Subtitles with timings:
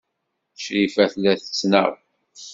[0.63, 1.91] Crifa tella tettnaɣ.